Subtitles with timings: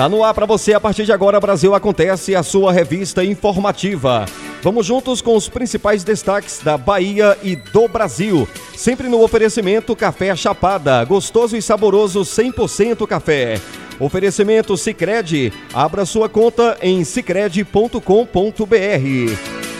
[0.00, 4.24] Tá no ar para você a partir de agora, Brasil Acontece, a sua revista informativa.
[4.62, 8.48] Vamos juntos com os principais destaques da Bahia e do Brasil.
[8.74, 13.60] Sempre no oferecimento Café Chapada, gostoso e saboroso 100% café.
[13.98, 18.00] Oferecimento Sicredi, abra sua conta em sicredi.com.br.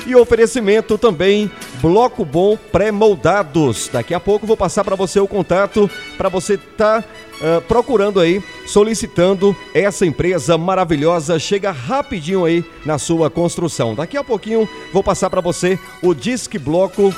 [0.06, 3.88] E oferecimento também Bloco Bom Pré-Moldados.
[3.90, 7.08] Daqui a pouco vou passar para você o contato para você estar tá,
[7.40, 11.38] uh, procurando aí, solicitando essa empresa maravilhosa.
[11.38, 13.94] Chega rapidinho aí na sua construção.
[13.94, 17.14] Daqui a pouquinho vou passar para você o Disque Bloco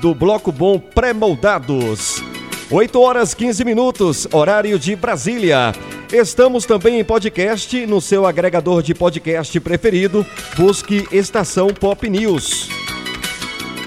[0.00, 2.22] do Bloco Bom Pré-Moldados.
[2.70, 5.72] 8 horas 15 minutos, horário de Brasília.
[6.12, 10.26] Estamos também em podcast no seu agregador de podcast preferido.
[10.56, 12.68] Busque Estação Pop News.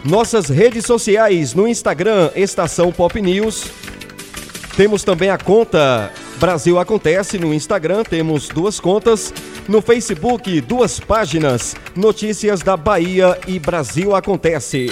[0.03, 3.84] Nossas redes sociais no Instagram Estação Pop News.
[4.75, 9.33] Temos também a conta Brasil Acontece no Instagram, temos duas contas.
[9.69, 14.87] No Facebook, duas páginas, Notícias da Bahia e Brasil Acontece.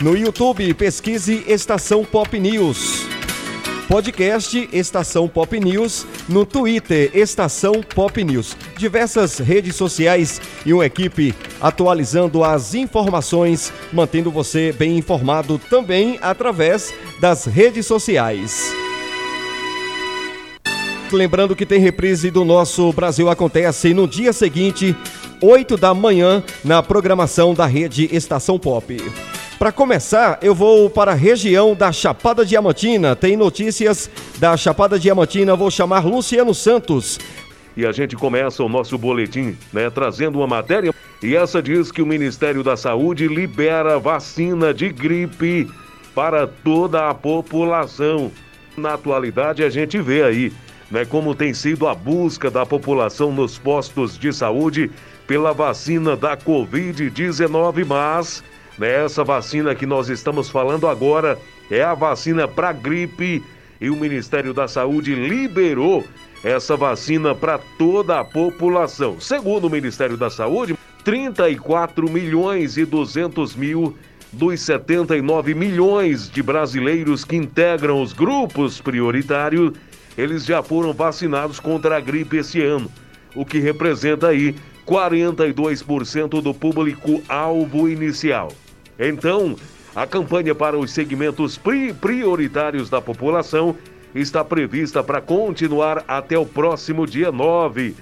[0.00, 3.06] No YouTube, pesquise Estação Pop News.
[3.86, 8.56] Podcast Estação Pop News, no Twitter Estação Pop News.
[8.76, 16.92] Diversas redes sociais e uma equipe atualizando as informações, mantendo você bem informado também através
[17.20, 18.87] das redes sociais.
[21.10, 24.94] Lembrando que tem reprise do nosso Brasil Acontece no dia seguinte,
[25.40, 28.96] 8 da manhã, na programação da rede Estação Pop.
[29.58, 33.16] Para começar, eu vou para a região da Chapada Diamantina.
[33.16, 35.56] Tem notícias da Chapada Diamantina.
[35.56, 37.18] Vou chamar Luciano Santos.
[37.76, 40.92] E a gente começa o nosso boletim, né, trazendo uma matéria.
[41.22, 45.68] E essa diz que o Ministério da Saúde libera vacina de gripe
[46.14, 48.30] para toda a população.
[48.76, 50.52] Na atualidade, a gente vê aí,
[50.90, 54.90] né, como tem sido a busca da população nos postos de saúde
[55.26, 58.42] pela vacina da Covid-19, mas
[58.80, 61.38] essa vacina que nós estamos falando agora
[61.70, 63.42] é a vacina para gripe
[63.80, 66.04] e o Ministério da Saúde liberou
[66.42, 69.20] essa vacina para toda a população.
[69.20, 73.96] Segundo o Ministério da Saúde, 34 milhões e 200 mil
[74.32, 79.72] dos 79 milhões de brasileiros que integram os grupos prioritários,
[80.18, 82.90] eles já foram vacinados contra a gripe esse ano,
[83.36, 88.48] o que representa aí 42% do público-alvo inicial.
[88.98, 89.54] Então,
[89.94, 93.76] a campanha para os segmentos pri prioritários da população
[94.12, 97.94] está prevista para continuar até o próximo dia 9.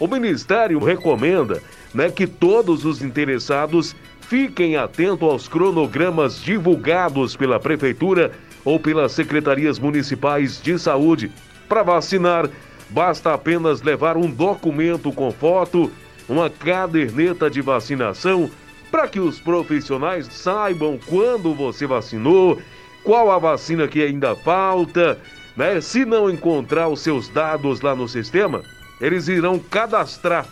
[0.00, 1.62] O Ministério recomenda
[1.94, 8.32] né, que todos os interessados fiquem atentos aos cronogramas divulgados pela Prefeitura
[8.64, 11.30] ou pelas secretarias municipais de saúde.
[11.68, 12.48] Para vacinar,
[12.90, 15.90] basta apenas levar um documento com foto,
[16.28, 18.50] uma caderneta de vacinação
[18.90, 22.60] para que os profissionais saibam quando você vacinou,
[23.02, 25.18] qual a vacina que ainda falta,
[25.56, 25.80] né?
[25.80, 28.62] Se não encontrar os seus dados lá no sistema,
[29.00, 30.46] eles irão cadastrar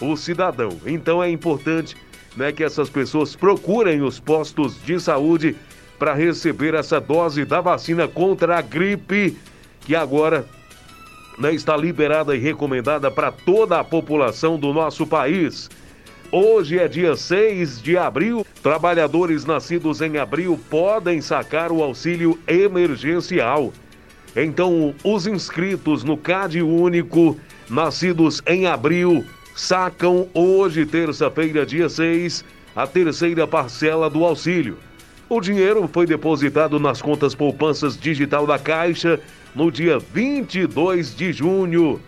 [0.00, 0.76] o cidadão.
[0.84, 1.96] Então é importante,
[2.36, 5.56] né, que essas pessoas procurem os postos de saúde
[5.98, 9.36] para receber essa dose da vacina contra a gripe,
[9.84, 10.46] que agora
[11.38, 15.68] né, está liberada e recomendada para toda a população do nosso país.
[16.32, 18.44] Hoje é dia 6 de abril.
[18.62, 23.72] Trabalhadores nascidos em abril podem sacar o auxílio emergencial.
[24.34, 27.36] Então, os inscritos no CAD Único,
[27.70, 29.24] nascidos em abril,
[29.54, 32.44] sacam hoje, terça-feira, dia 6,
[32.74, 34.76] a terceira parcela do auxílio.
[35.28, 39.20] O dinheiro foi depositado nas contas poupanças digital da Caixa
[39.54, 42.00] no dia 22 de junho.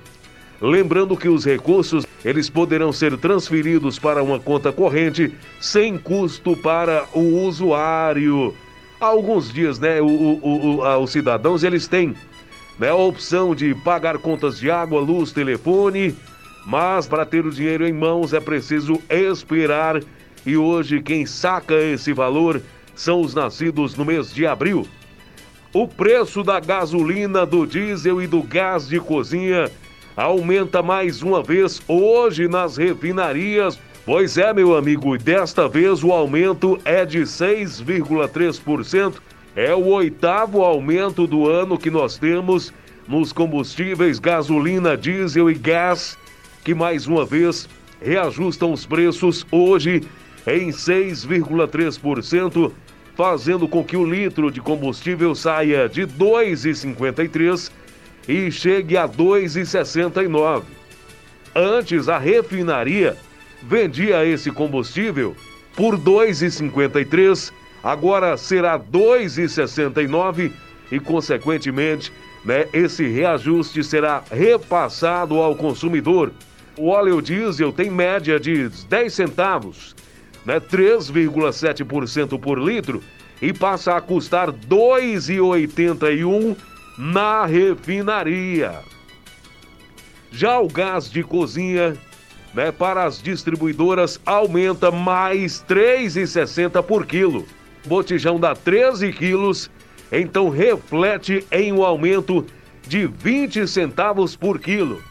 [0.61, 7.07] Lembrando que os recursos eles poderão ser transferidos para uma conta corrente sem custo para
[7.15, 8.55] o usuário.
[9.01, 12.15] Há alguns dias, né, o, o, o, os cidadãos eles têm
[12.79, 16.17] né, a opção de pagar contas de água, luz, telefone,
[16.67, 20.03] mas para ter o dinheiro em mãos é preciso esperar.
[20.45, 22.63] E hoje quem saca esse valor
[22.95, 24.87] são os nascidos no mês de abril.
[25.83, 29.71] O preço da gasolina, do diesel e do gás de cozinha
[30.17, 33.79] aumenta mais uma vez hoje nas refinarias.
[34.07, 39.17] Pois é, meu amigo, desta vez o aumento é de 6,3%.
[39.55, 42.73] É o oitavo aumento do ano que nós temos
[43.07, 46.17] nos combustíveis gasolina, diesel e gás,
[46.65, 47.69] que mais uma vez
[48.01, 50.03] reajustam os preços hoje
[50.47, 52.73] em 6,3%,
[53.17, 57.71] fazendo com que o litro de combustível saia de 2,53
[58.29, 60.63] e chegue a 2,69.
[61.55, 63.17] Antes a refinaria
[63.63, 65.35] vendia esse combustível
[65.75, 67.51] por 2,53,
[67.83, 70.53] agora será 2,69
[70.93, 72.13] e consequentemente,
[72.45, 76.33] né, esse reajuste será repassado ao consumidor.
[76.79, 79.97] O óleo diesel tem média de 10 centavos,
[80.47, 83.03] né, 3,7% por litro
[83.43, 86.57] e passa a custar 2,81
[86.97, 88.79] na refinaria.
[90.31, 91.95] Já o gás de cozinha,
[92.55, 97.45] né, para as distribuidoras aumenta mais 3,60 por quilo.
[97.85, 99.71] Botijão dá 13 quilos,
[100.11, 102.47] então reflete em um aumento
[102.87, 105.03] de 20 centavos por quilo.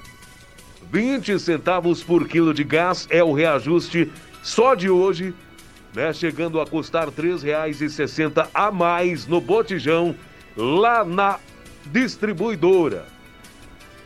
[0.92, 4.12] 20 centavos por quilo de gás é o reajuste
[4.46, 5.34] só de hoje,
[5.96, 10.16] né, chegando a custar R$ 3,60 a mais no botijão
[10.56, 11.40] lá na
[11.88, 13.08] distribuidora.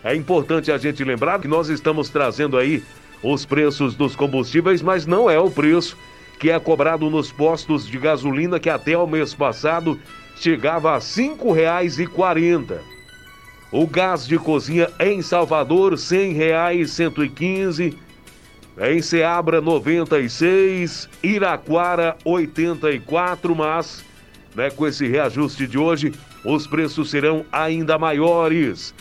[0.02, 2.82] É importante a gente lembrar que nós estamos trazendo aí
[3.22, 5.98] os preços dos combustíveis, mas não é o preço
[6.40, 10.00] que é cobrado nos postos de gasolina que até o mês passado
[10.38, 12.78] chegava a R$ 5,40.
[13.74, 18.09] O gás de cozinha em Salvador, R$ 100,00, 115.
[18.82, 21.10] Em Ceabra, 96.
[21.22, 23.54] Iraquara, 84.
[23.54, 24.06] Mas,
[24.56, 26.14] né, com esse reajuste de hoje,
[26.46, 28.94] os preços serão ainda maiores.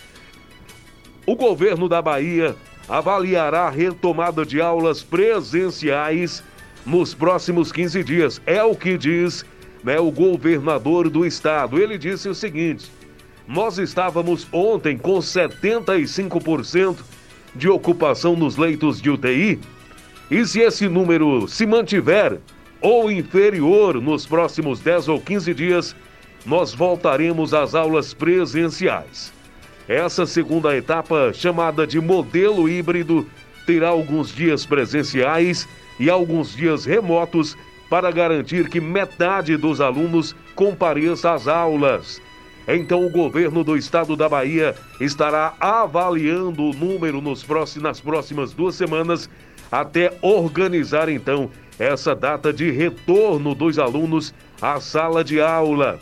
[1.25, 2.57] O governo da Bahia
[2.89, 6.43] avaliará a retomada de aulas presenciais
[6.85, 8.43] nos próximos 15 dias.
[8.47, 9.47] É o que diz
[9.85, 11.79] né, o governador do estado.
[11.79, 12.91] Ele disse o seguinte:
[13.47, 16.97] nós estávamos ontem com 75%
[17.59, 19.59] de ocupação nos leitos de UTI,
[20.31, 22.39] e se esse número se mantiver
[22.81, 25.97] ou inferior nos próximos 10 ou 15 dias,
[26.47, 29.33] nós voltaremos às aulas presenciais.
[29.89, 33.27] Essa segunda etapa, chamada de modelo híbrido,
[33.67, 35.69] terá alguns dias presenciais
[35.99, 37.57] e alguns dias remotos
[37.91, 42.21] para garantir que metade dos alunos compareça às aulas.
[42.69, 48.53] Então, o governo do estado da Bahia estará avaliando o número nos próximos, nas próximas
[48.53, 49.31] duas semanas
[49.73, 55.99] até organizar, então, essa data de retorno dos alunos à sala de aula.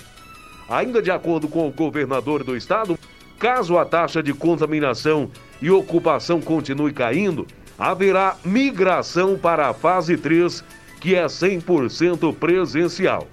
[0.69, 2.99] Ainda de acordo com o governador do estado,
[3.39, 5.31] caso a taxa de contaminação
[5.63, 7.47] e ocupação continue caindo,
[7.79, 10.65] haverá migração para a fase 3,
[11.01, 13.29] que é 100% presencial.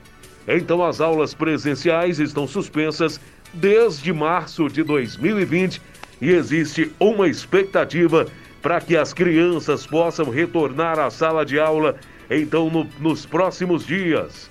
[0.47, 3.19] Então, as aulas presenciais estão suspensas
[3.53, 5.81] desde março de 2020
[6.21, 8.25] e existe uma expectativa
[8.61, 11.97] para que as crianças possam retornar à sala de aula,
[12.29, 14.49] então, no, nos próximos dias.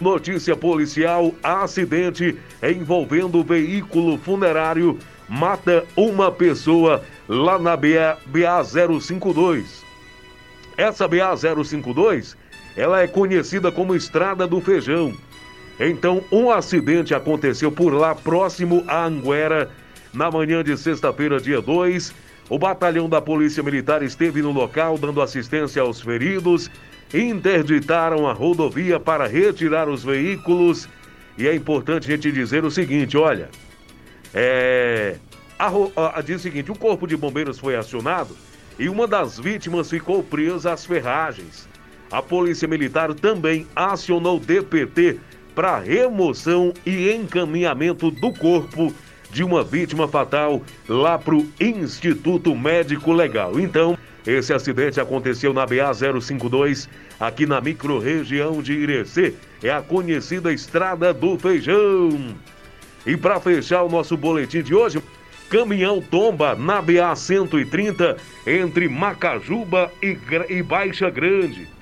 [0.00, 4.98] Notícia policial: acidente envolvendo veículo funerário
[5.28, 9.84] mata uma pessoa lá na BA, BA 052.
[10.76, 12.36] Essa BA 052,
[12.76, 15.14] ela é conhecida como Estrada do Feijão.
[15.78, 19.70] Então, um acidente aconteceu por lá, próximo a Anguera,
[20.12, 22.14] na manhã de sexta-feira, dia 2.
[22.48, 26.70] O batalhão da Polícia Militar esteve no local dando assistência aos feridos
[27.14, 30.88] interditaram a rodovia para retirar os veículos.
[31.38, 33.48] E é importante a gente dizer o seguinte: olha,
[34.32, 35.16] é,
[35.58, 35.70] a,
[36.18, 38.36] a, diz o seguinte: o corpo de bombeiros foi acionado
[38.78, 41.68] e uma das vítimas ficou presa às ferragens.
[42.14, 45.18] A Polícia Militar também acionou DPT
[45.52, 48.94] para remoção e encaminhamento do corpo
[49.32, 53.58] de uma vítima fatal lá para o Instituto Médico Legal.
[53.58, 59.34] Então, esse acidente aconteceu na BA 052, aqui na microrregião de Irecê.
[59.60, 62.36] É a conhecida Estrada do Feijão.
[63.04, 65.02] E para fechar o nosso boletim de hoje,
[65.50, 68.16] caminhão tomba na BA 130
[68.46, 70.16] entre Macajuba e,
[70.48, 71.73] e Baixa Grande.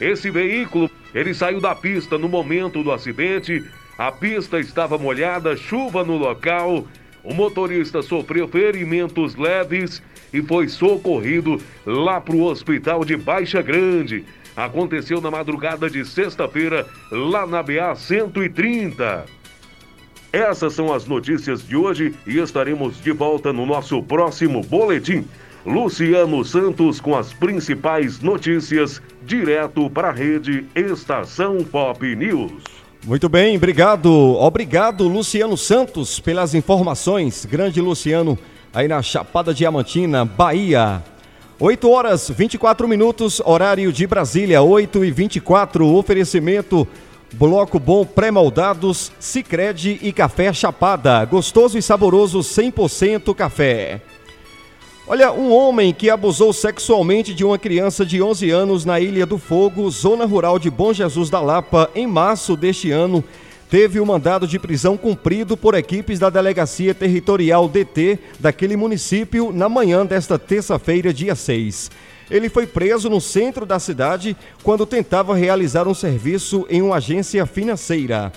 [0.00, 3.64] Esse veículo, ele saiu da pista no momento do acidente.
[3.96, 6.86] A pista estava molhada, chuva no local.
[7.24, 10.02] O motorista sofreu ferimentos leves
[10.32, 14.24] e foi socorrido lá para o hospital de Baixa Grande.
[14.56, 19.26] Aconteceu na madrugada de sexta-feira, lá na BA 130.
[20.32, 25.24] Essas são as notícias de hoje e estaremos de volta no nosso próximo boletim.
[25.68, 32.64] Luciano Santos com as principais notícias, direto para a rede Estação Pop News.
[33.06, 34.10] Muito bem, obrigado.
[34.10, 37.44] Obrigado, Luciano Santos, pelas informações.
[37.44, 38.38] Grande Luciano,
[38.72, 41.04] aí na Chapada Diamantina, Bahia.
[41.60, 45.86] 8 horas 24 minutos, horário de Brasília, 8 e 24.
[45.86, 46.88] Oferecimento
[47.34, 51.22] Bloco Bom Pré-Moldados, Cicred e Café Chapada.
[51.26, 54.00] Gostoso e saboroso 100% café.
[55.10, 59.38] Olha, um homem que abusou sexualmente de uma criança de 11 anos na Ilha do
[59.38, 63.24] Fogo, zona rural de Bom Jesus da Lapa, em março deste ano,
[63.70, 69.66] teve o mandado de prisão cumprido por equipes da Delegacia Territorial DT daquele município na
[69.66, 71.90] manhã desta terça-feira, dia 6.
[72.30, 77.46] Ele foi preso no centro da cidade quando tentava realizar um serviço em uma agência
[77.46, 78.30] financeira.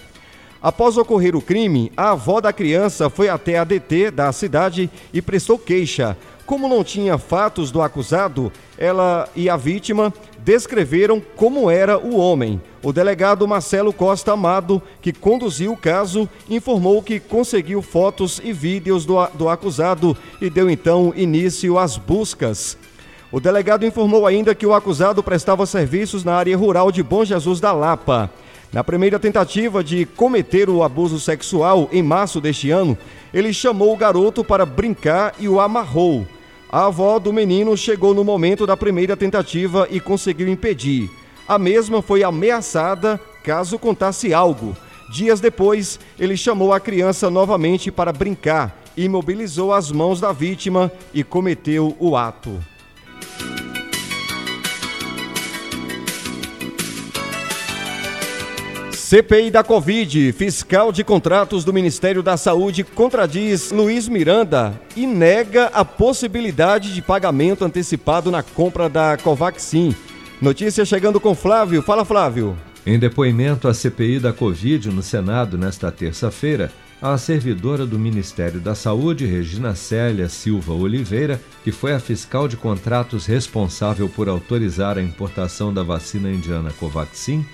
[0.62, 5.20] Após ocorrer o crime, a avó da criança foi até a DT da cidade e
[5.20, 6.16] prestou queixa,
[6.52, 12.62] como não tinha fatos do acusado, ela e a vítima descreveram como era o homem.
[12.84, 19.06] O delegado Marcelo Costa Amado, que conduziu o caso, informou que conseguiu fotos e vídeos
[19.06, 22.78] do, do acusado e deu então início às buscas.
[23.32, 27.62] O delegado informou ainda que o acusado prestava serviços na área rural de Bom Jesus
[27.62, 28.30] da Lapa.
[28.74, 32.98] Na primeira tentativa de cometer o abuso sexual em março deste ano,
[33.34, 36.28] ele chamou o garoto para brincar e o amarrou.
[36.72, 41.12] A avó do menino chegou no momento da primeira tentativa e conseguiu impedir.
[41.46, 44.74] A mesma foi ameaçada caso contasse algo.
[45.12, 51.26] Dias depois, ele chamou a criança novamente para brincar, imobilizou as mãos da vítima e
[51.26, 52.58] cometeu o ato.
[59.12, 65.66] CPI da Covid, fiscal de contratos do Ministério da Saúde contradiz Luiz Miranda e nega
[65.74, 69.94] a possibilidade de pagamento antecipado na compra da Covaxin.
[70.42, 71.82] Notícia chegando com Flávio.
[71.82, 72.58] Fala, Flávio.
[72.86, 78.76] Em depoimento à CPI da Covid no Senado nesta terça-feira, a servidora do Ministério da
[78.76, 85.02] Saúde, Regina Célia Silva Oliveira, que foi a fiscal de contratos responsável por autorizar a
[85.02, 87.46] importação da vacina indiana Covaxin,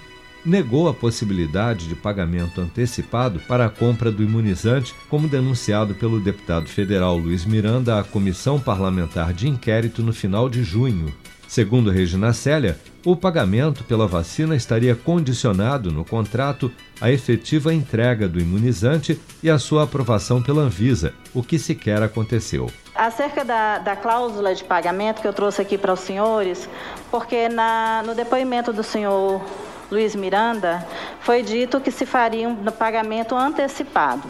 [0.47, 6.69] negou a possibilidade de pagamento antecipado para a compra do imunizante, como denunciado pelo deputado
[6.69, 11.13] federal Luiz Miranda à Comissão Parlamentar de Inquérito no final de junho.
[11.49, 18.39] Segundo Regina Célia, o pagamento pela vacina estaria condicionado no contrato à efetiva entrega do
[18.39, 22.69] imunizante e à sua aprovação pela Anvisa, o que sequer aconteceu.
[22.95, 26.69] Acerca da, da cláusula de pagamento que eu trouxe aqui para os senhores,
[27.11, 29.41] porque na, no depoimento do senhor
[29.89, 30.85] Luiz Miranda,
[31.21, 34.27] foi dito que se faria um pagamento antecipado.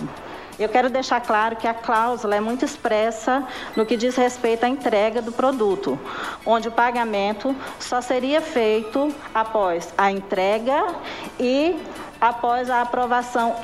[0.59, 3.43] Eu quero deixar claro que a cláusula é muito expressa
[3.75, 5.99] no que diz respeito à entrega do produto,
[6.45, 10.95] onde o pagamento só seria feito após a entrega
[11.39, 11.79] e
[12.19, 13.55] após a aprovação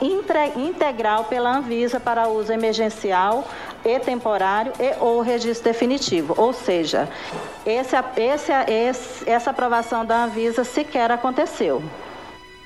[0.55, 3.47] integral pela Anvisa para uso emergencial
[3.86, 6.34] e temporário e ou registro definitivo.
[6.38, 7.10] Ou seja,
[7.66, 11.84] esse, esse, esse, essa aprovação da Anvisa sequer aconteceu.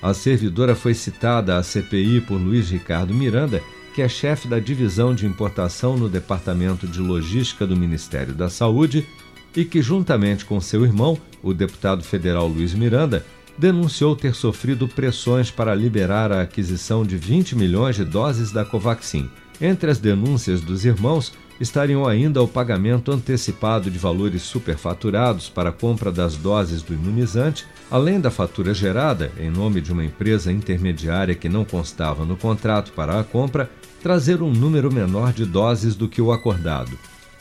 [0.01, 3.61] A servidora foi citada à CPI por Luiz Ricardo Miranda,
[3.95, 9.07] que é chefe da divisão de importação no Departamento de Logística do Ministério da Saúde
[9.55, 13.25] e que, juntamente com seu irmão, o deputado federal Luiz Miranda,
[13.57, 19.27] denunciou ter sofrido pressões para liberar a aquisição de 20 milhões de doses da Covaxin.
[19.59, 25.73] Entre as denúncias dos irmãos estariam ainda o pagamento antecipado de valores superfaturados para a
[25.73, 31.33] compra das doses do imunizante, além da fatura gerada em nome de uma empresa intermediária
[31.33, 33.69] que não constava no contrato para a compra,
[34.01, 36.97] trazer um número menor de doses do que o acordado.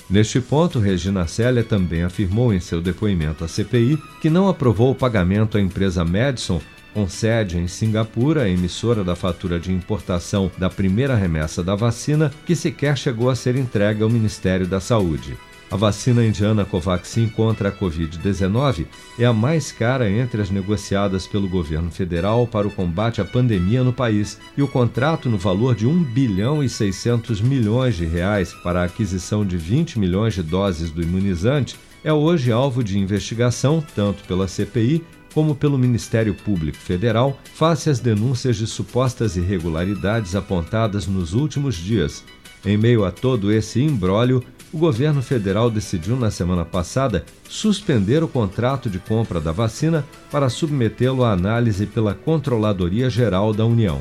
[0.08, 4.94] Neste ponto, Regina Célia também afirmou em seu depoimento à CPI que não aprovou o
[4.94, 6.60] pagamento à empresa Madison
[6.96, 12.56] com sede em Singapura, emissora da fatura de importação da primeira remessa da vacina, que
[12.56, 15.36] sequer chegou a ser entregue ao Ministério da Saúde.
[15.70, 18.86] A vacina indiana Covaxin contra a Covid-19
[19.18, 23.84] é a mais cara entre as negociadas pelo governo federal para o combate à pandemia
[23.84, 28.54] no país e o contrato no valor de 1 bilhão e 600 milhões de reais
[28.54, 33.84] para a aquisição de 20 milhões de doses do imunizante é hoje alvo de investigação
[33.94, 35.04] tanto pela CPI
[35.36, 42.24] como pelo Ministério Público Federal, face às denúncias de supostas irregularidades apontadas nos últimos dias.
[42.64, 48.28] Em meio a todo esse imbróglio, o governo federal decidiu na semana passada suspender o
[48.28, 54.00] contrato de compra da vacina para submetê-lo à análise pela Controladoria Geral da União.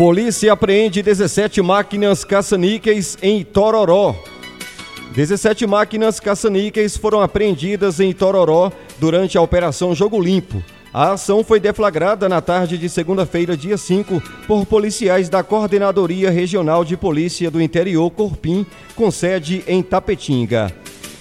[0.00, 4.16] Polícia apreende 17 máquinas caça-níqueis em Tororó.
[5.12, 10.64] 17 máquinas caça-níqueis foram apreendidas em Tororó durante a Operação Jogo Limpo.
[10.90, 16.82] A ação foi deflagrada na tarde de segunda-feira, dia 5, por policiais da Coordenadoria Regional
[16.82, 18.64] de Polícia do Interior Corpim,
[18.96, 20.72] com sede em Tapetinga.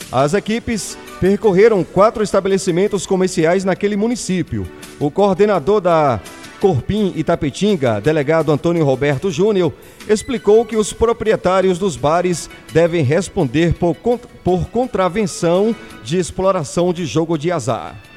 [0.09, 4.65] As equipes percorreram quatro estabelecimentos comerciais naquele município.
[5.01, 6.21] O coordenador da
[6.59, 9.73] Corpim e Tapetinga, delegado Antônio Roberto Júnior,
[10.07, 17.37] explicou que os proprietários dos bares devem responder por, por contravenção de exploração de jogo
[17.37, 18.08] de azar.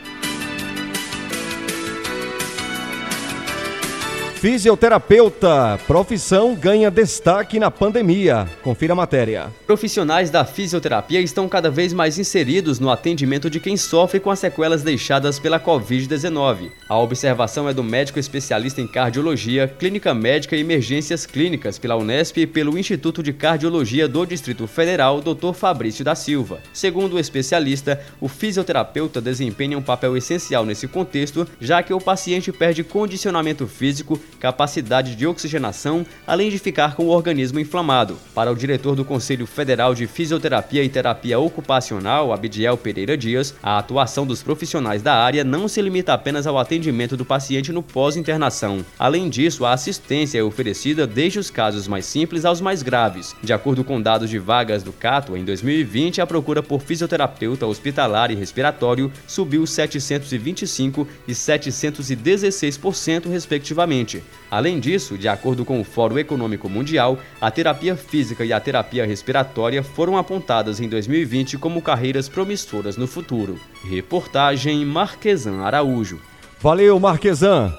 [4.43, 8.49] Fisioterapeuta, profissão ganha destaque na pandemia.
[8.61, 9.53] Confira a matéria.
[9.69, 14.41] Profissionais da fisioterapia estão cada vez mais inseridos no atendimento de quem sofre com as
[14.41, 16.73] sequelas deixadas pela Covid-19.
[16.89, 22.39] A observação é do médico especialista em cardiologia, clínica médica e emergências clínicas pela Unesp
[22.39, 25.53] e pelo Instituto de Cardiologia do Distrito Federal, Dr.
[25.55, 26.59] Fabrício da Silva.
[26.73, 32.51] Segundo o especialista, o fisioterapeuta desempenha um papel essencial nesse contexto, já que o paciente
[32.51, 38.19] perde condicionamento físico capacidade de oxigenação, além de ficar com o organismo inflamado.
[38.35, 43.79] Para o diretor do Conselho Federal de Fisioterapia e Terapia Ocupacional, Abidiel Pereira Dias, a
[43.79, 48.85] atuação dos profissionais da área não se limita apenas ao atendimento do paciente no pós-internação.
[48.99, 53.35] Além disso, a assistência é oferecida desde os casos mais simples aos mais graves.
[53.43, 58.31] De acordo com dados de vagas do Cato, em 2020, a procura por fisioterapeuta hospitalar
[58.31, 64.22] e respiratório subiu 725 e 716%, respectivamente.
[64.51, 69.07] Além disso, de acordo com o Fórum Econômico Mundial, a terapia física e a terapia
[69.07, 73.59] respiratória foram apontadas em 2020 como carreiras promissoras no futuro.
[73.89, 76.21] Reportagem Marquesan Araújo.
[76.61, 77.73] Valeu, Marquesan.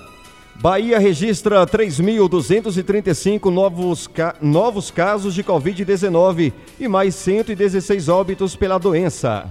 [0.56, 4.36] Bahia registra 3.235 novos, ca...
[4.42, 9.50] novos casos de Covid-19 e mais 116 óbitos pela doença.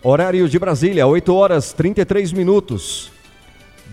[0.03, 3.09] Horário de Brasília, 8 horas 33 minutos.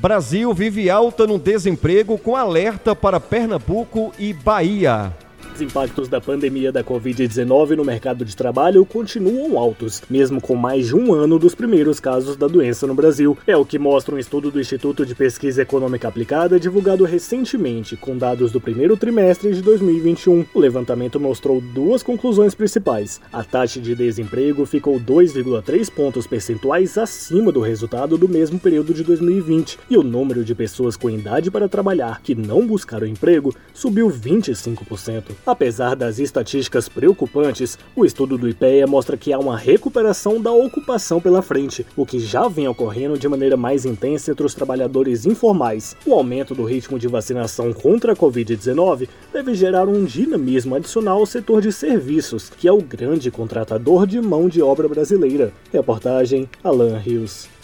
[0.00, 5.16] Brasil vive alta no desemprego com alerta para Pernambuco e Bahia.
[5.60, 10.86] Os impactos da pandemia da Covid-19 no mercado de trabalho continuam altos, mesmo com mais
[10.86, 13.36] de um ano dos primeiros casos da doença no Brasil.
[13.46, 18.16] É o que mostra um estudo do Instituto de Pesquisa Econômica Aplicada divulgado recentemente, com
[18.16, 20.46] dados do primeiro trimestre de 2021.
[20.54, 23.20] O levantamento mostrou duas conclusões principais.
[23.30, 29.04] A taxa de desemprego ficou 2,3 pontos percentuais acima do resultado do mesmo período de
[29.04, 34.08] 2020, e o número de pessoas com idade para trabalhar que não buscaram emprego subiu
[34.08, 35.49] 25%.
[35.50, 41.20] Apesar das estatísticas preocupantes, o estudo do IPEA mostra que há uma recuperação da ocupação
[41.20, 45.96] pela frente, o que já vem ocorrendo de maneira mais intensa entre os trabalhadores informais.
[46.06, 51.26] O aumento do ritmo de vacinação contra a Covid-19 deve gerar um dinamismo adicional ao
[51.26, 55.52] setor de serviços, que é o grande contratador de mão de obra brasileira.
[55.72, 57.59] Reportagem Alan Rios.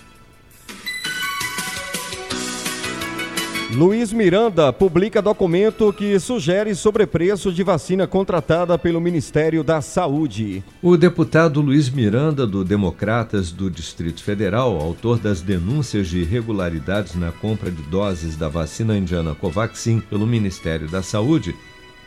[3.76, 10.64] Luiz Miranda publica documento que sugere sobrepreço de vacina contratada pelo Ministério da Saúde.
[10.80, 17.30] O deputado Luiz Miranda, do Democratas do Distrito Federal, autor das denúncias de irregularidades na
[17.30, 21.54] compra de doses da vacina indiana Covaxin pelo Ministério da Saúde,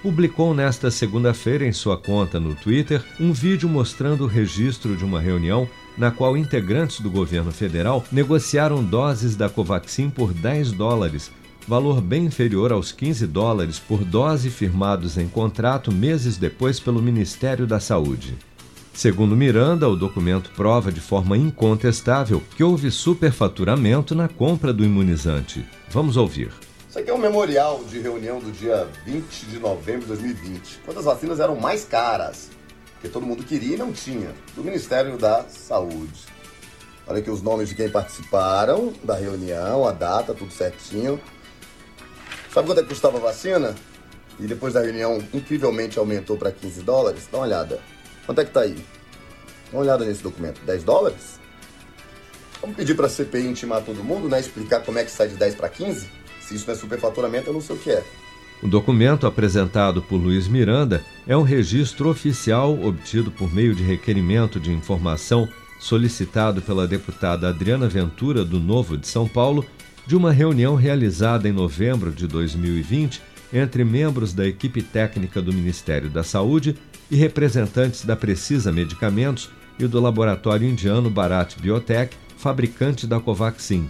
[0.01, 5.21] publicou nesta segunda-feira em sua conta no Twitter um vídeo mostrando o registro de uma
[5.21, 11.31] reunião na qual integrantes do governo federal negociaram doses da Covaxin por 10 dólares
[11.67, 17.67] valor bem inferior aos 15 dólares por dose firmados em contrato meses depois pelo Ministério
[17.67, 18.37] da Saúde.
[18.93, 25.65] Segundo Miranda, o documento prova de forma incontestável que houve superfaturamento na compra do imunizante.
[25.89, 26.51] Vamos ouvir.
[26.89, 30.97] Isso aqui é um memorial de reunião do dia 20 de novembro de 2020, quando
[30.97, 32.49] as vacinas eram mais caras,
[32.93, 36.25] porque todo mundo queria e não tinha, do Ministério da Saúde.
[37.07, 41.19] Olha aqui os nomes de quem participaram da reunião, a data, tudo certinho.
[42.51, 43.75] Sabe quanto é que custava a vacina?
[44.39, 47.27] E depois da reunião, incrivelmente aumentou para 15 dólares?
[47.31, 47.79] Dá uma olhada.
[48.25, 48.75] Quanto é que tá aí?
[49.71, 50.61] Dá uma olhada nesse documento.
[50.65, 51.39] 10 dólares?
[52.61, 54.39] Vamos pedir para a CPI intimar todo mundo, né?
[54.39, 56.07] Explicar como é que sai de 10 para 15?
[56.41, 58.03] Se isso não é superfaturamento, eu não sei o que é.
[58.61, 64.59] O documento apresentado por Luiz Miranda é um registro oficial obtido por meio de requerimento
[64.59, 65.47] de informação
[65.79, 69.65] solicitado pela deputada Adriana Ventura, do Novo de São Paulo,
[70.09, 73.21] de uma reunião realizada em novembro de 2020
[73.53, 76.75] entre membros da equipe técnica do Ministério da Saúde
[77.11, 83.87] e representantes da Precisa Medicamentos e do laboratório indiano Bharat Biotech, fabricante da Covaxin.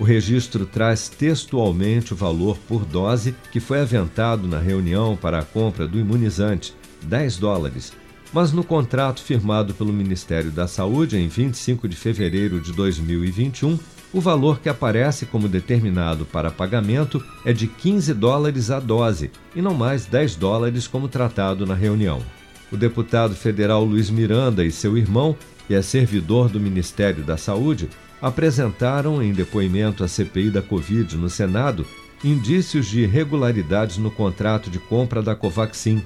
[0.00, 5.44] O registro traz textualmente o valor por dose que foi aventado na reunião para a
[5.44, 7.92] compra do imunizante, 10 dólares,
[8.32, 13.78] mas no contrato firmado pelo Ministério da Saúde em 25 de fevereiro de 2021,
[14.12, 19.62] o valor que aparece como determinado para pagamento é de 15 dólares a dose e
[19.62, 22.20] não mais 10 dólares como tratado na reunião.
[22.72, 27.88] O deputado federal Luiz Miranda e seu irmão, que é servidor do Ministério da Saúde,
[28.20, 31.86] apresentaram em depoimento à CPI da Covid no Senado
[32.22, 36.02] indícios de irregularidades no contrato de compra da Covaxin.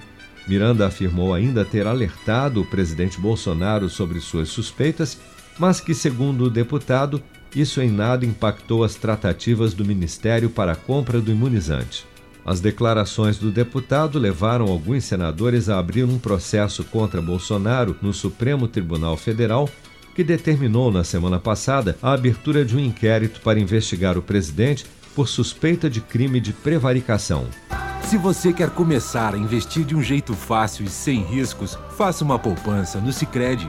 [0.47, 5.19] Miranda afirmou ainda ter alertado o presidente Bolsonaro sobre suas suspeitas,
[5.59, 7.23] mas que, segundo o deputado,
[7.55, 12.07] isso em nada impactou as tratativas do Ministério para a compra do imunizante.
[12.45, 18.69] As declarações do deputado levaram alguns senadores a abrir um processo contra Bolsonaro no Supremo
[18.69, 19.69] Tribunal Federal,
[20.15, 25.29] que determinou na semana passada a abertura de um inquérito para investigar o presidente por
[25.29, 27.47] suspeita de crime de prevaricação.
[28.03, 32.39] Se você quer começar a investir de um jeito fácil e sem riscos, faça uma
[32.39, 33.69] poupança no Sicredi.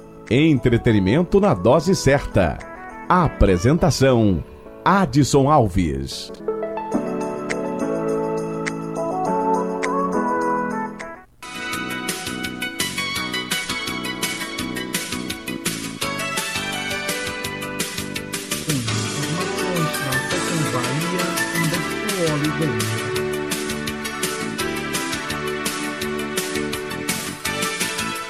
[0.33, 2.57] Entretenimento na dose certa.
[3.09, 4.41] Apresentação:
[4.85, 6.31] Adson Alves.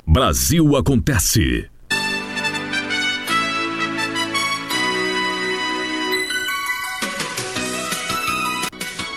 [0.07, 1.70] Brasil acontece.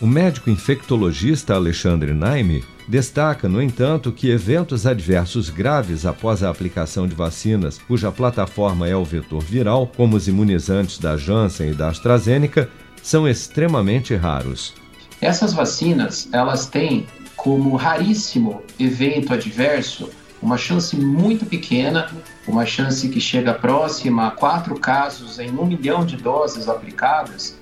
[0.01, 7.07] O médico infectologista Alexandre Naime destaca, no entanto, que eventos adversos graves após a aplicação
[7.07, 11.89] de vacinas cuja plataforma é o vetor viral, como os imunizantes da Janssen e da
[11.89, 12.69] AstraZeneca,
[13.03, 14.73] são extremamente raros.
[15.21, 20.09] Essas vacinas, elas têm como raríssimo evento adverso
[20.41, 22.09] uma chance muito pequena,
[22.49, 27.57] uma chance que chega próxima a quatro casos em um milhão de doses aplicadas,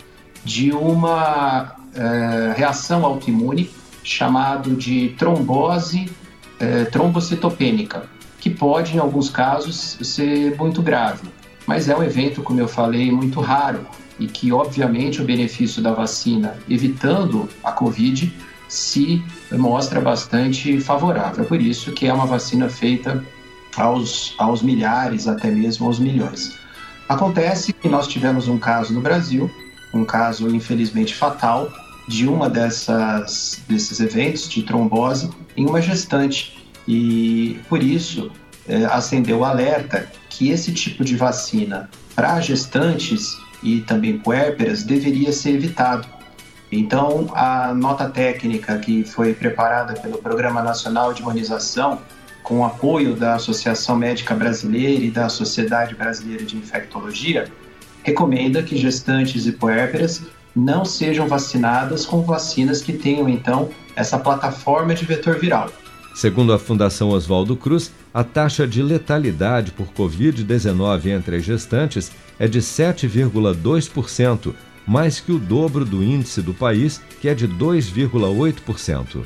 [0.45, 3.69] de uma é, reação autoimune
[4.01, 6.09] chamado de trombose
[6.59, 8.03] é, trombocitopênica,
[8.39, 11.27] que pode, em alguns casos, ser muito grave.
[11.65, 13.85] Mas é um evento, como eu falei, muito raro
[14.17, 18.33] e que, obviamente, o benefício da vacina, evitando a Covid,
[18.69, 19.21] se
[19.51, 21.43] mostra bastante favorável.
[21.43, 23.23] Por isso que é uma vacina feita
[23.77, 26.57] aos, aos milhares, até mesmo aos milhões.
[27.07, 29.49] Acontece que nós tivemos um caso no Brasil,
[29.93, 31.71] um caso infelizmente fatal,
[32.07, 38.31] de uma dessas desses eventos de trombose em uma gestante e por isso
[38.67, 45.31] é, acendeu o alerta que esse tipo de vacina para gestantes e também puérperas deveria
[45.33, 46.07] ser evitado.
[46.71, 52.01] Então, a nota técnica que foi preparada pelo Programa Nacional de Imunização,
[52.47, 57.51] com o apoio da Associação Médica Brasileira e da Sociedade Brasileira de Infectologia,
[58.03, 60.21] recomenda que gestantes e puérperas
[60.55, 65.69] não sejam vacinadas com vacinas que tenham então essa plataforma de vetor viral.
[66.15, 72.47] Segundo a Fundação Oswaldo Cruz, a taxa de letalidade por Covid-19 entre as gestantes é
[72.47, 74.53] de 7,2%,
[74.87, 79.25] mais que o dobro do índice do país, que é de 2,8%.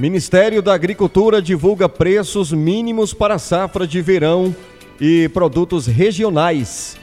[0.00, 4.56] Ministério da Agricultura divulga preços mínimos para safra de verão
[4.98, 6.96] e produtos regionais.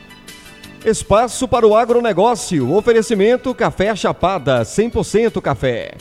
[0.83, 2.73] Espaço para o agronegócio.
[2.73, 5.93] Oferecimento Café Chapada, 100% café.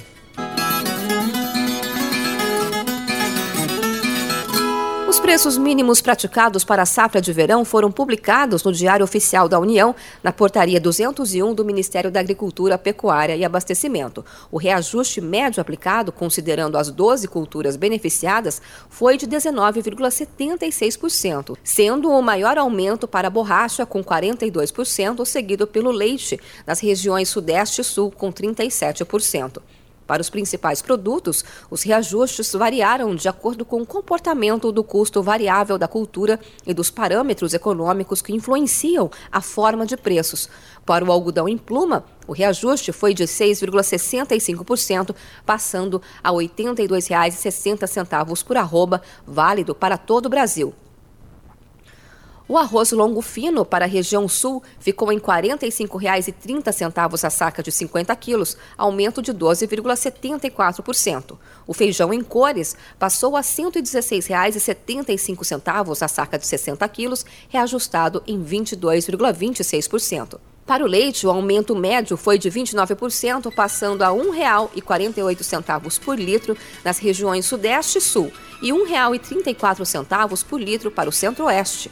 [5.26, 9.92] Preços mínimos praticados para a safra de verão foram publicados no Diário Oficial da União,
[10.22, 14.24] na Portaria 201 do Ministério da Agricultura, Pecuária e Abastecimento.
[14.52, 22.56] O reajuste médio aplicado, considerando as 12 culturas beneficiadas, foi de 19,76%, sendo o maior
[22.56, 28.32] aumento para a borracha, com 42%, seguido pelo leite, nas regiões Sudeste e Sul, com
[28.32, 29.60] 37%.
[30.06, 35.76] Para os principais produtos, os reajustes variaram de acordo com o comportamento do custo variável
[35.76, 40.48] da cultura e dos parâmetros econômicos que influenciam a forma de preços.
[40.84, 45.14] Para o algodão em pluma, o reajuste foi de 6,65%,
[45.44, 50.72] passando a R$ 82,60 por arroba, válido para todo o Brasil.
[52.48, 57.72] O arroz longo fino para a região sul ficou em R$ 45,30 a saca de
[57.72, 61.36] 50 quilos, aumento de 12,74%.
[61.66, 68.40] O feijão em cores passou a R$ 116,75 a saca de 60 quilos, reajustado em
[68.40, 70.38] 22,26%.
[70.64, 76.56] Para o leite, o aumento médio foi de 29%, passando a R$ 1,48 por litro
[76.84, 78.30] nas regiões Sudeste e Sul
[78.62, 81.90] e R$ 1,34 por litro para o Centro-Oeste.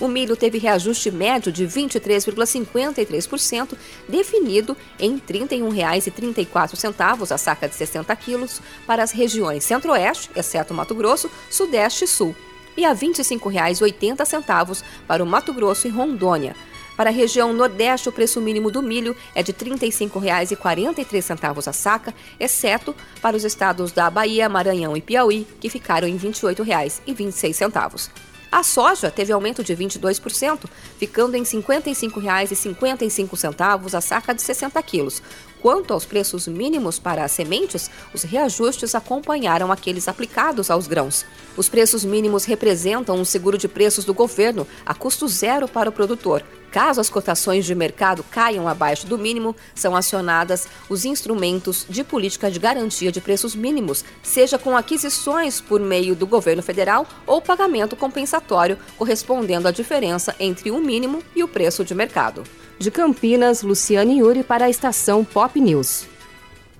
[0.00, 3.76] O milho teve reajuste médio de 23,53%,
[4.08, 10.94] definido em R$ 31,34 a saca de 60 quilos para as regiões Centro-Oeste, exceto Mato
[10.94, 12.34] Grosso, Sudeste e Sul,
[12.78, 16.56] e a R$ 25,80 para o Mato Grosso e Rondônia.
[16.96, 22.14] Para a região Nordeste, o preço mínimo do milho é de R$ 35,43 a saca,
[22.38, 28.29] exceto para os estados da Bahia, Maranhão e Piauí, que ficaram em R$ 28,26.
[28.52, 30.64] A soja teve aumento de 22%,
[30.98, 35.22] ficando em R$ 55,55 a saca de 60 quilos.
[35.60, 41.24] Quanto aos preços mínimos para as sementes, os reajustes acompanharam aqueles aplicados aos grãos.
[41.56, 45.92] Os preços mínimos representam um seguro de preços do governo a custo zero para o
[45.92, 52.04] produtor, Caso as cotações de mercado caiam abaixo do mínimo, são acionadas os instrumentos de
[52.04, 57.40] política de garantia de preços mínimos, seja com aquisições por meio do governo federal ou
[57.40, 62.44] pagamento compensatório correspondendo à diferença entre o mínimo e o preço de mercado.
[62.78, 66.06] De Campinas, Luciane Yuri para a estação Pop News.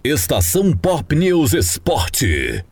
[0.03, 2.64] Estação Pop News Esporte.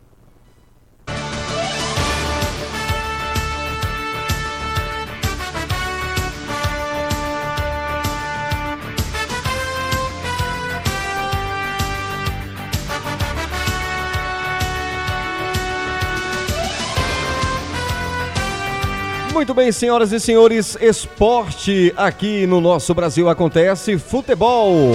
[19.39, 24.91] Muito bem, senhoras e senhores, esporte aqui no nosso Brasil acontece futebol.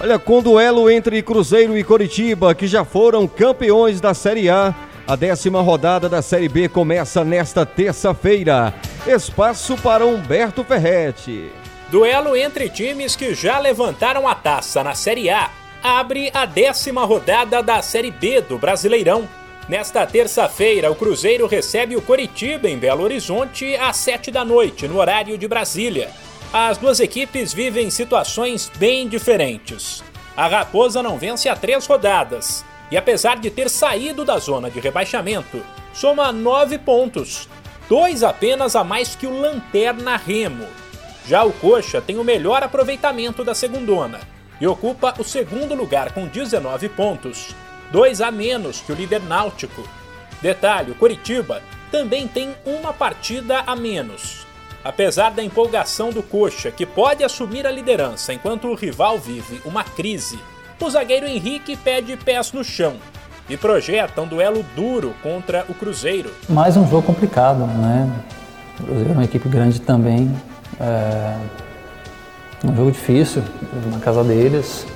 [0.00, 4.74] Olha, com duelo entre Cruzeiro e Coritiba, que já foram campeões da Série A,
[5.06, 8.72] a décima rodada da Série B começa nesta terça-feira.
[9.06, 11.52] Espaço para Humberto Ferretti.
[11.90, 15.50] Duelo entre times que já levantaram a taça na Série A
[15.82, 19.28] abre a décima rodada da Série B do Brasileirão.
[19.70, 24.98] Nesta terça-feira, o Cruzeiro recebe o Coritiba em Belo Horizonte às 7 da noite, no
[24.98, 26.10] horário de Brasília.
[26.52, 30.02] As duas equipes vivem situações bem diferentes.
[30.36, 34.80] A Raposa não vence há três rodadas e, apesar de ter saído da zona de
[34.80, 37.48] rebaixamento, soma nove pontos,
[37.88, 40.66] dois apenas a mais que o Lanterna Remo.
[41.28, 44.18] Já o Coxa tem o melhor aproveitamento da segundona
[44.60, 47.54] e ocupa o segundo lugar com 19 pontos,
[47.90, 49.82] dois a menos que o líder náutico.
[50.40, 54.46] Detalhe: o Coritiba também tem uma partida a menos.
[54.82, 59.84] Apesar da empolgação do Coxa, que pode assumir a liderança enquanto o rival vive uma
[59.84, 60.38] crise,
[60.80, 62.96] o zagueiro Henrique pede pés no chão
[63.46, 66.32] e projeta um duelo duro contra o Cruzeiro.
[66.48, 68.10] Mais um jogo complicado, né?
[68.78, 70.34] O Cruzeiro é uma equipe grande também.
[70.78, 71.36] É
[72.64, 73.42] um jogo difícil
[73.92, 74.86] na casa deles.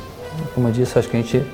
[0.55, 1.45] Como eu disse, acho que a gente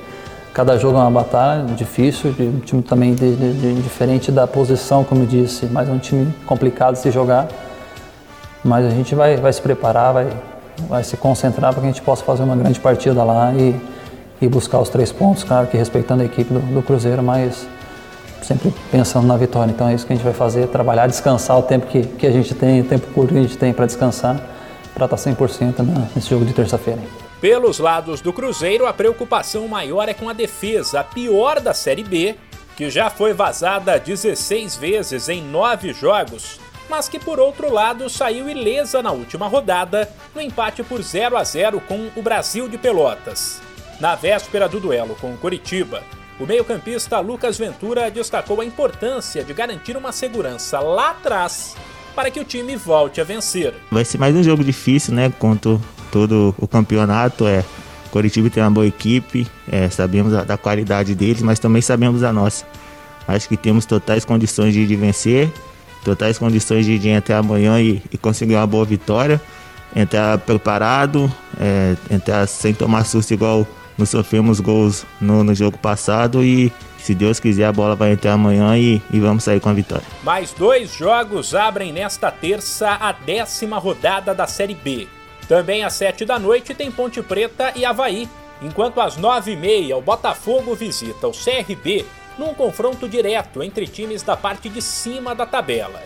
[0.53, 5.01] Cada jogo é uma batalha difícil, um time também de, de, de, diferente da posição,
[5.01, 7.47] como eu disse, mas é um time complicado de se jogar.
[8.61, 10.27] Mas a gente vai, vai se preparar, vai,
[10.89, 13.73] vai se concentrar para que a gente possa fazer uma grande partida lá e,
[14.41, 17.65] e buscar os três pontos, claro que respeitando a equipe do, do Cruzeiro, mas
[18.41, 19.71] sempre pensando na vitória.
[19.71, 22.31] Então é isso que a gente vai fazer, trabalhar, descansar o tempo que, que a
[22.31, 24.37] gente tem, o tempo curto que a gente tem para descansar,
[24.93, 25.75] para estar 100%
[26.13, 27.20] nesse jogo de terça-feira.
[27.41, 32.03] Pelos lados do Cruzeiro, a preocupação maior é com a defesa, a pior da Série
[32.03, 32.35] B,
[32.77, 38.47] que já foi vazada 16 vezes em 9 jogos, mas que por outro lado saiu
[38.47, 43.59] ilesa na última rodada, no empate por 0 a 0 com o Brasil de Pelotas.
[43.99, 46.03] Na véspera do duelo com o Coritiba,
[46.39, 51.75] o meio-campista Lucas Ventura destacou a importância de garantir uma segurança lá atrás
[52.15, 53.73] para que o time volte a vencer.
[53.89, 55.33] Vai ser mais um jogo difícil, né?
[55.39, 55.79] Contra
[56.11, 57.47] todo o campeonato.
[57.47, 57.63] É,
[58.11, 62.33] Coritiba tem uma boa equipe, é, sabemos da, da, qualidade deles, mas também sabemos da
[62.33, 62.65] nossa.
[63.27, 65.49] Acho que temos totais condições de, de vencer,
[66.03, 69.41] totais condições de, de entrar amanhã e, e, conseguir uma boa vitória.
[69.95, 76.43] Entrar preparado, é, entrar sem tomar susto igual nós sofremos gols no, no jogo passado
[76.43, 79.73] e se Deus quiser, a bola vai entrar amanhã e, e, vamos sair com a
[79.73, 80.05] vitória.
[80.23, 85.07] Mais dois jogos abrem nesta terça a décima rodada da Série B.
[85.51, 88.29] Também às 7 da noite tem Ponte Preta e Havaí,
[88.61, 92.05] enquanto às 9h30 o Botafogo visita o CRB
[92.37, 96.01] num confronto direto entre times da parte de cima da tabela.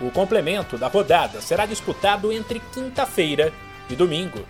[0.00, 3.52] O complemento da rodada será disputado entre quinta-feira
[3.88, 4.40] e domingo.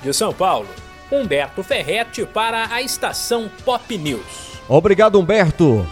[0.00, 0.68] De São Paulo,
[1.10, 4.60] Humberto Ferretti para a estação Pop News.
[4.68, 5.84] Obrigado, Humberto.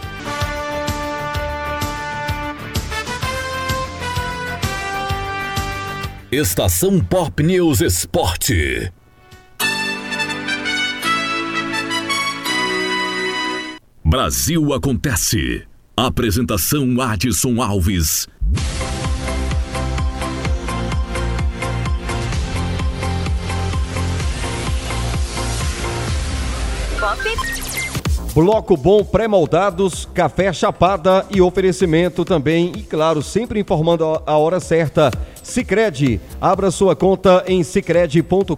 [6.29, 8.91] Estação Pop News Esporte.
[14.03, 15.63] Brasil acontece.
[15.95, 18.27] Apresentação Adson Alves.
[28.37, 35.09] Bloco Bom Pré-Moldados, Café Chapada e oferecimento também, e claro, sempre informando a hora certa.
[35.41, 38.53] Sicredi, abra sua conta em sicredi.com.br.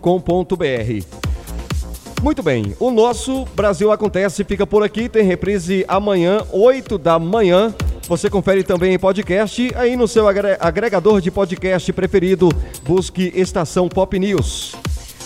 [2.21, 7.73] Muito bem, o nosso Brasil Acontece fica por aqui, tem reprise amanhã, 8 da manhã.
[8.09, 12.49] Você confere também em podcast, aí no seu agregador de podcast preferido,
[12.83, 14.75] busque Estação Pop News.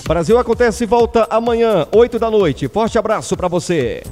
[0.05, 2.67] Brasil Acontece volta amanhã, 8 da noite.
[2.67, 4.03] Forte abraço para você.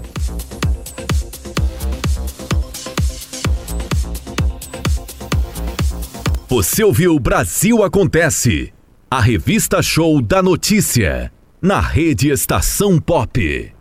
[6.47, 8.73] Você ouviu Brasil Acontece,
[9.09, 11.31] a revista show da notícia,
[11.61, 13.80] na rede Estação Pop.